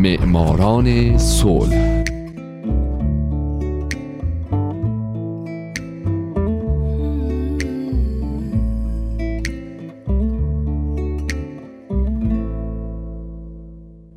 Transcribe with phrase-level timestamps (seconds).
[0.00, 2.04] معماران صلح.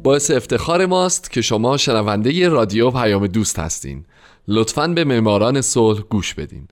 [0.04, 4.06] باعث افتخار ماست که شما شنونده رادیو پیام دوست هستین.
[4.48, 6.68] لطفا به معماران صلح گوش بدین.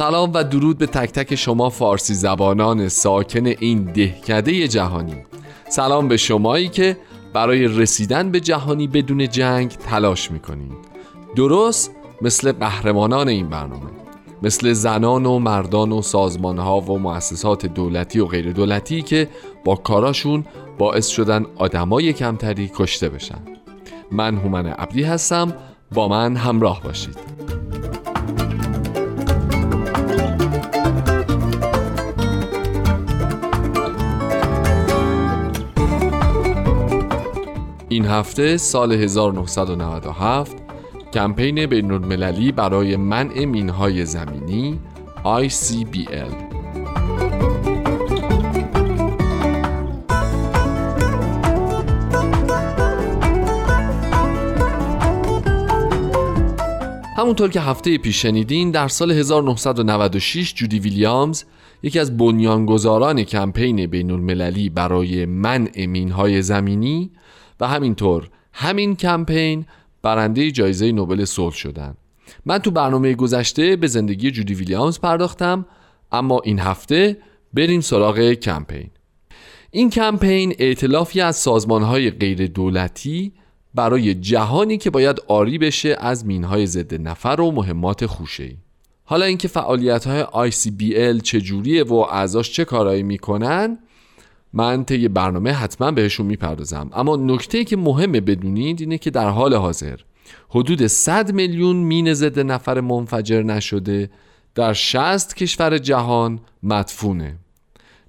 [0.00, 5.16] سلام و درود به تک تک شما فارسی زبانان ساکن این دهکده جهانی.
[5.68, 6.96] سلام به شمایی که
[7.32, 10.72] برای رسیدن به جهانی بدون جنگ تلاش می‌کنید
[11.36, 11.90] درست
[12.22, 13.90] مثل قهرمانان این برنامه
[14.42, 19.28] مثل زنان و مردان و سازمانها و مؤسسات دولتی و غیر دولتی که
[19.64, 20.44] با کاراشون
[20.78, 23.40] باعث شدن آدمای کمتری کشته بشن.
[24.12, 25.54] من هومن عبدی هستم
[25.92, 27.16] با من همراه باشید.
[38.10, 40.56] هفته سال 1997
[41.14, 44.80] کمپین بین المللی برای منع مینهای زمینی
[45.24, 46.34] ICBL
[57.16, 61.44] همونطور که هفته پیش شنیدین در سال 1996 جودی ویلیامز
[61.82, 67.10] یکی از بنیانگذاران کمپین بین المللی برای منع مینهای زمینی
[67.60, 69.66] و همینطور همین کمپین
[70.02, 71.94] برنده جایزه نوبل صلح شدن.
[72.46, 75.66] من تو برنامه گذشته به زندگی جودی ویلیامز پرداختم
[76.12, 77.16] اما این هفته
[77.54, 78.90] بریم سراغ کمپین.
[79.70, 83.32] این کمپین ائتلافی از سازمانهای غیر دولتی
[83.74, 88.56] برای جهانی که باید آری بشه از مینهای ضد نفر و مهمات خوشه‌ای
[89.04, 93.78] حالا اینکه فعالیت های ICBL چجوریه و اعضاش چه کارایی می‌کنن
[94.52, 96.90] من طی برنامه حتما بهشون می‌پردازم.
[96.92, 99.96] اما نکته که مهمه بدونید اینه که در حال حاضر
[100.48, 104.10] حدود 100 میلیون مین ضد نفر منفجر نشده
[104.54, 107.38] در 60 کشور جهان مدفونه.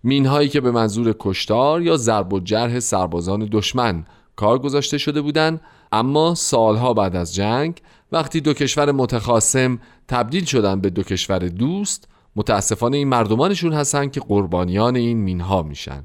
[0.04, 5.22] مین هایی که به منظور کشتار یا ضرب و جرح سربازان دشمن کار گذاشته شده
[5.22, 7.82] بودند اما سالها بعد از جنگ
[8.12, 14.20] وقتی دو کشور متخاصم تبدیل شدن به دو کشور دوست متاسفانه این مردمانشون هستن که
[14.20, 16.04] قربانیان این مینها میشن.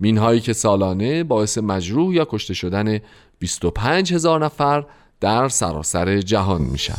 [0.00, 2.98] مینهایی که سالانه باعث مجروح یا کشته شدن
[3.38, 4.84] 25 هزار نفر
[5.20, 6.98] در سراسر جهان میشن.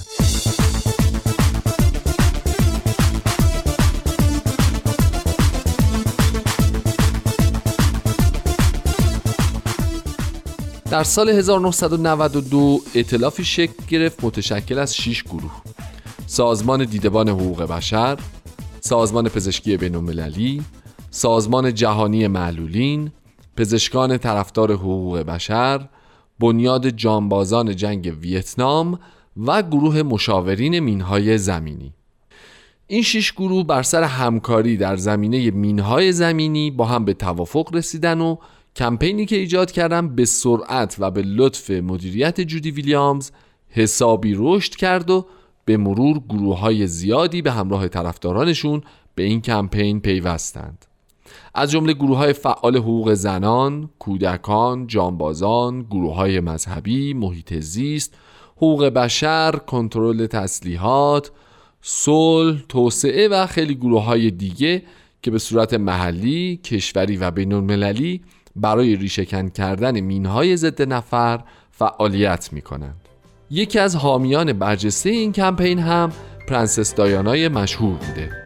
[10.92, 15.62] در سال 1992 اطلافی شکل گرفت متشکل از 6 گروه.
[16.28, 18.18] سازمان دیدبان حقوق بشر
[18.80, 20.64] سازمان پزشکی بین المللی
[21.16, 23.12] سازمان جهانی معلولین
[23.58, 25.88] پزشکان طرفدار حقوق بشر
[26.40, 29.00] بنیاد جانبازان جنگ ویتنام
[29.38, 31.94] و گروه مشاورین مینهای زمینی.
[32.88, 38.22] این شش گروه بر سر همکاری در زمینه مینهای زمینی با هم به توافق رسیدن
[38.22, 38.36] و
[38.76, 43.32] کمپینی که ایجاد کردن به سرعت و به لطف مدیریت جودی ویلیامز
[43.70, 45.26] حسابی رشد کرد و
[45.66, 48.82] به مرور گروه های زیادی به همراه طرفدارانشون
[49.16, 50.86] به این کمپین پیوستند.
[51.58, 58.14] از جمله گروه های فعال حقوق زنان، کودکان، جانبازان، گروه های مذهبی، محیط زیست،
[58.58, 61.32] حقوق بشر، کنترل تسلیحات،
[61.82, 64.84] صلح، توسعه و خیلی گروه های دیگه
[65.22, 68.22] که به صورت محلی، کشوری و بین المللی
[68.56, 73.02] برای ریشهکن کردن مینهای ضد نفر فعالیت می کنند.
[73.52, 76.12] یکی از حامیان برجسته این کمپین هم
[76.48, 78.45] پرنسس دایانای مشهور بوده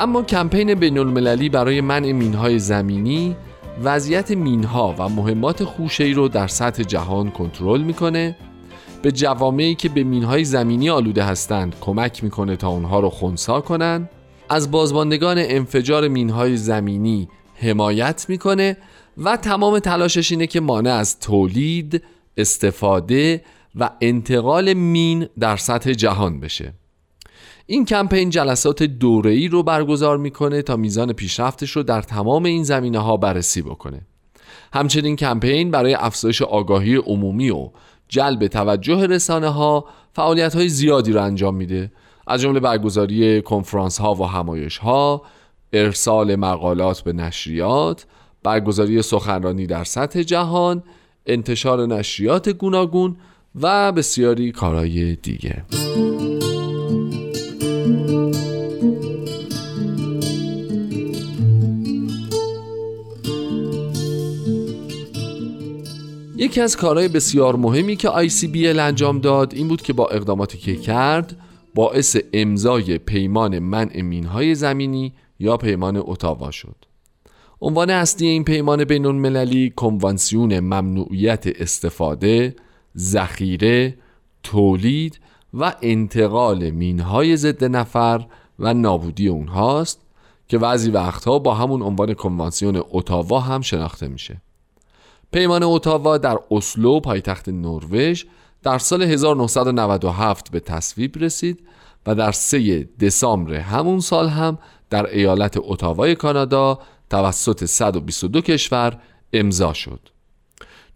[0.00, 3.36] اما کمپین بین المللی برای منع مینهای زمینی
[3.82, 8.36] وضعیت مینها و مهمات خوشه‌ای رو در سطح جهان کنترل می‌کنه.
[9.02, 14.08] به جوامعی که به مینهای زمینی آلوده هستند کمک می‌کنه تا اونها رو خونسا کنن.
[14.48, 18.76] از بازماندگان انفجار مینهای زمینی حمایت می‌کنه
[19.18, 22.02] و تمام تلاشش اینه که مانع از تولید،
[22.36, 23.44] استفاده
[23.76, 26.79] و انتقال مین در سطح جهان بشه.
[27.70, 32.98] این کمپین جلسات دوره‌ای رو برگزار می‌کنه تا میزان پیشرفتش رو در تمام این زمینه
[32.98, 34.00] ها بررسی بکنه.
[34.72, 37.70] همچنین کمپین برای افزایش آگاهی عمومی و
[38.08, 41.92] جلب توجه رسانه ها فعالیت های زیادی رو انجام میده.
[42.26, 45.22] از جمله برگزاری کنفرانس ها و همایش ها
[45.72, 48.06] ارسال مقالات به نشریات
[48.42, 50.82] برگزاری سخنرانی در سطح جهان
[51.26, 53.16] انتشار نشریات گوناگون
[53.60, 55.64] و بسیاری کارهای دیگه.
[66.40, 70.76] یکی از کارهای بسیار مهمی که ICBL انجام داد این بود که با اقداماتی که
[70.76, 71.36] کرد
[71.74, 76.76] باعث امضای پیمان منع مینهای زمینی یا پیمان اتاوا شد
[77.60, 82.56] عنوان اصلی این پیمان بین المللی کنوانسیون ممنوعیت استفاده،
[82.98, 83.94] ذخیره،
[84.42, 85.20] تولید
[85.54, 88.26] و انتقال مینهای ضد نفر
[88.58, 90.00] و نابودی اونهاست
[90.48, 94.40] که بعضی وقتها با همون عنوان کنوانسیون اتاوا هم شناخته میشه.
[95.32, 98.24] پیمان اتاوا در اسلو پایتخت نروژ
[98.62, 101.66] در سال 1997 به تصویب رسید
[102.06, 104.58] و در 3 دسامبر همون سال هم
[104.90, 106.78] در ایالت اتاوای کانادا
[107.10, 108.98] توسط 122 کشور
[109.32, 110.00] امضا شد.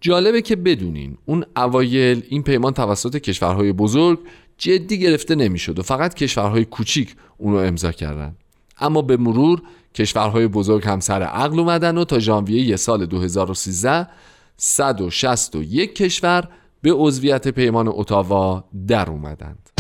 [0.01, 4.19] جالبه که بدونین اون اوایل این پیمان توسط کشورهای بزرگ
[4.59, 8.37] جدی گرفته نمی‌شد و فقط کشورهای کوچیک اونو امضا کردن
[8.81, 9.63] اما به مرور
[9.95, 14.07] کشورهای بزرگ هم سر عقل اومدن و تا ژانویه سال 2013
[14.57, 16.49] 161 کشور
[16.83, 19.71] به عضویت پیمان اتاوا در اومدند.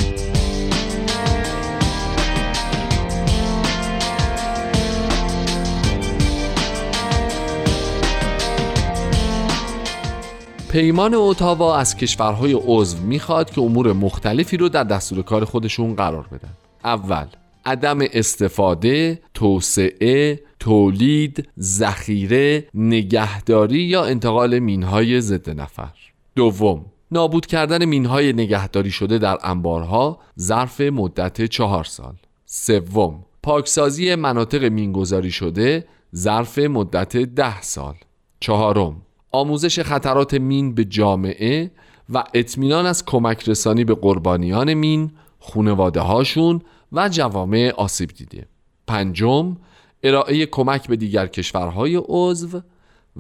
[10.69, 16.27] پیمان اتاوا از کشورهای عضو می‌خواد که امور مختلفی رو در دستور کار خودشون قرار
[16.27, 16.51] بدن.
[16.85, 17.27] اول
[17.67, 25.93] عدم استفاده، توسعه، تولید، ذخیره، نگهداری یا انتقال مینهای ضد نفر.
[26.37, 32.15] دوم نابود کردن مینهای نگهداری شده در انبارها ظرف مدت چهار سال.
[32.47, 35.85] سوم پاکسازی مناطق مینگذاری شده
[36.17, 37.95] ظرف مدت ده سال.
[38.41, 39.03] چهارم
[39.33, 41.71] آموزش خطرات مین به جامعه
[42.11, 46.61] و اطمینان از کمک رسانی به قربانیان مین خونواده هاشون
[46.93, 48.47] و جوامع آسیب دیده.
[48.87, 49.57] پنجم
[50.03, 52.61] ارائه کمک به دیگر کشورهای عضو.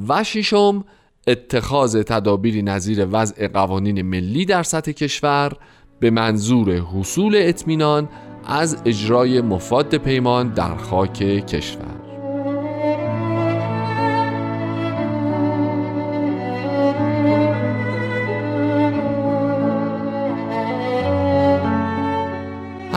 [0.08, 0.84] و ششم
[1.26, 5.52] اتخاذ تدابیری نظیر وضع قوانین ملی در سطح کشور
[6.00, 8.08] به منظور حصول اطمینان
[8.46, 12.03] از اجرای مفاد پیمان در خاک کشور.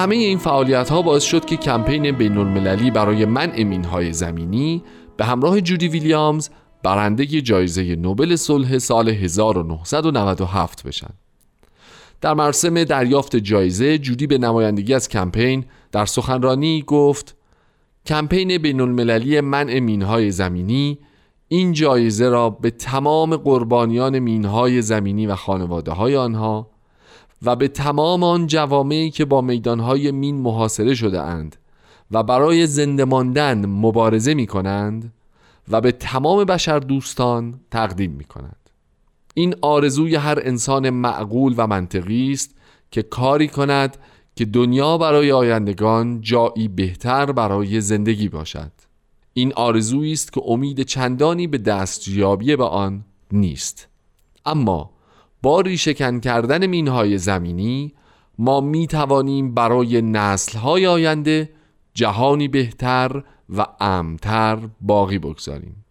[0.07, 4.83] همه این فعالیت ها باعث شد که کمپین بین المللی برای منع مینهای زمینی
[5.18, 6.50] به همراه جودی ویلیامز
[6.83, 11.09] برنده جایزه نوبل صلح سال 1997 بشن.
[12.21, 17.36] در مراسم دریافت جایزه جودی به نمایندگی از کمپین در سخنرانی گفت
[18.06, 21.00] کمپین بین المللی منع مینهای زمینی
[21.48, 26.76] این جایزه را به تمام قربانیان مینهای زمینی و خانواده های آنها
[27.42, 31.56] و به تمام آن جوامعی که با میدانهای مین محاصره شده اند
[32.12, 35.13] و برای زنده ماندن مبارزه می کنند
[35.72, 38.69] و به تمام بشر دوستان تقدیم می کنند.
[39.34, 42.56] این آرزوی هر انسان معقول و منطقی است
[42.92, 43.97] که کاری کند
[44.35, 48.71] که دنیا برای آیندگان جایی بهتر برای زندگی باشد.
[49.33, 53.88] این آرزویی است که امید چندانی به دستیابی به آن نیست.
[54.45, 54.96] اما
[55.47, 57.94] با ریشهکن کردن مینهای زمینی
[58.37, 61.49] ما می توانیم برای نسلهای آینده
[61.94, 65.85] جهانی بهتر و امتر باقی بگذاریم.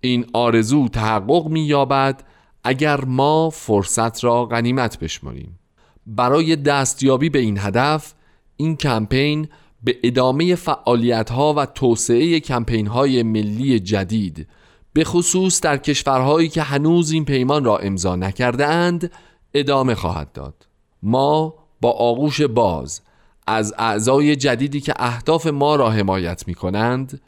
[0.00, 2.22] این آرزو تحقق می یابد
[2.64, 5.58] اگر ما فرصت را غنیمت بشماریم.
[6.06, 8.14] برای دستیابی به این هدف
[8.56, 9.48] این کمپین
[9.84, 14.48] به ادامه فعالیت ها و توسعه کمپین های ملی جدید
[14.92, 19.10] به خصوص در کشورهایی که هنوز این پیمان را امضا نکرده اند
[19.54, 20.66] ادامه خواهد داد.
[21.02, 23.00] ما با آغوش باز
[23.46, 27.20] از اعضای جدیدی که اهداف ما را حمایت می کنند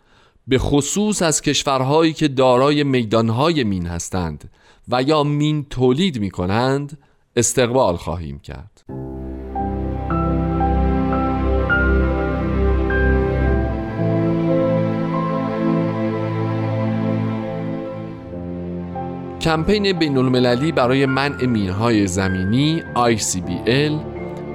[0.48, 4.50] به خصوص از کشورهایی که دارای میدانهای مین هستند
[4.88, 6.98] و یا مین تولید می کنند
[7.36, 8.84] استقبال خواهیم کرد.
[19.40, 23.92] کمپین بین المللی برای منع مینهای زمینی ICBL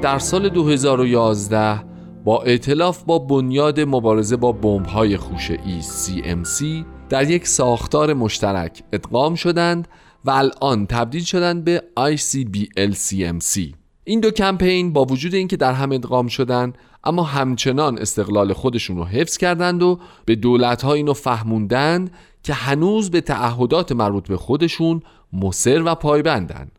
[0.01, 1.83] در سال 2011
[2.23, 9.87] با ائتلاف با بنیاد مبارزه با بمب‌های خوشه‌ای CMC در یک ساختار مشترک ادغام شدند
[10.25, 13.59] و الان تبدیل شدند به ICBL CMC
[14.03, 16.73] این دو کمپین با وجود اینکه در هم ادغام شدن
[17.03, 22.09] اما همچنان استقلال خودشون رو حفظ کردند و به دولت اینو فهموندن
[22.45, 25.01] که هنوز به تعهدات مربوط به خودشون
[25.33, 26.71] مصر و پایبندن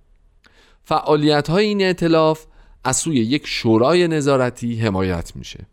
[0.85, 2.47] فعالیت های این اعتلاف
[2.85, 5.67] از سوی یک شورای نظارتی حمایت میشه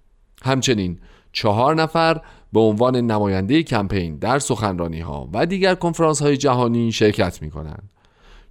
[0.43, 0.99] همچنین
[1.31, 2.21] چهار نفر
[2.53, 7.89] به عنوان نماینده کمپین در سخنرانی ها و دیگر کنفرانس های جهانی شرکت می کنند.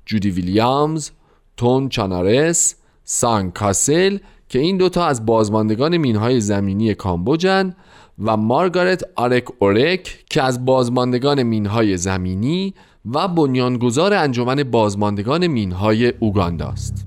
[0.07, 1.11] جودی ویلیامز،
[1.57, 4.19] تون چانارس، سان کاسل
[4.49, 7.75] که این دوتا از بازماندگان مینهای زمینی کامبوجن
[8.23, 12.75] و مارگارت آرک اورک که از بازماندگان مینهای زمینی
[13.15, 17.07] و بنیانگذار انجمن بازماندگان مینهای اوگاندا است.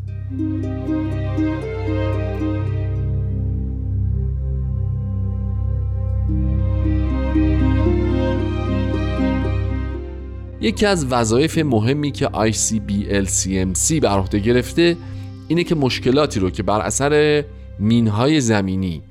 [10.62, 14.98] یکی از وظایف مهمی که ICBLCMC بر عهده گرفته
[15.48, 17.44] اینه که مشکلاتی رو که بر اثر
[17.80, 19.02] مینهای زمینی،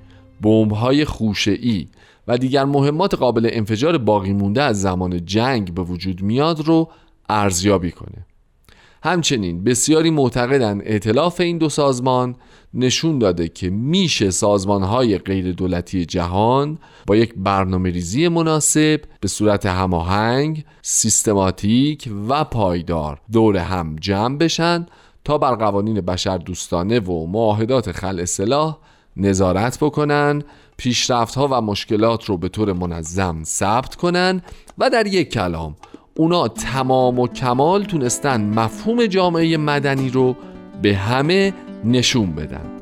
[0.45, 1.87] بمب‌های خوشه‌ای
[2.29, 6.89] و دیگر مهمات قابل انفجار باقی مونده از زمان جنگ به وجود میاد رو
[7.29, 8.27] ارزیابی کنه.
[9.03, 12.37] همچنین بسیاری معتقدند اعتلاف این دو سازمان
[12.75, 19.67] نشون داده که میشه سازمانهای غیر دولتی جهان با یک برنامه ریزی مناسب به صورت
[19.67, 24.87] هماهنگ، سیستماتیک و پایدار دور هم جمع بشن
[25.25, 28.79] تا بر قوانین بشر دوستانه و معاهدات خلع سلاح
[29.17, 30.43] نظارت بکنن
[30.77, 34.43] پیشرفت ها و مشکلات رو به طور منظم ثبت کنن
[34.79, 35.77] و در یک کلام
[36.17, 40.37] اونا تمام و کمال تونستن مفهوم جامعه مدنی رو
[40.83, 41.55] به همه
[41.85, 42.74] نشون بدن.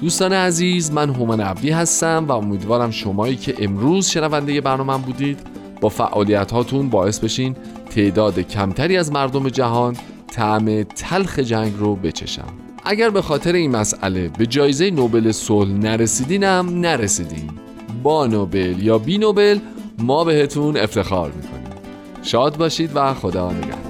[0.00, 5.38] دوستان عزیز من هومن عبدی هستم و امیدوارم شمایی که امروز شنونده برنامه بودید
[5.80, 7.56] با فعالیت هاتون باعث بشین
[7.90, 12.48] تعداد کمتری از مردم جهان طعم تلخ جنگ رو بچشم.
[12.84, 17.50] اگر به خاطر این مسئله به جایزه نوبل صلح نرسیدینم نرسیدین.
[18.02, 19.58] با نوبل یا بی نوبل
[19.98, 21.66] ما بهتون افتخار می‌کنیم.
[22.22, 23.85] شاد باشید و خدا نگهدار.